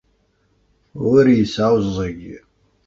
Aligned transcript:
Ur 1.11 1.23
yesɛuẓẓeg. 1.37 2.21